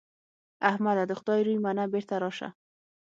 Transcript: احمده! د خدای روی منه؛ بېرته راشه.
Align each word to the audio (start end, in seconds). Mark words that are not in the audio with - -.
احمده! 0.69 1.03
د 1.07 1.11
خدای 1.19 1.39
روی 1.47 1.57
منه؛ 1.65 1.83
بېرته 1.93 2.15
راشه. 2.23 2.49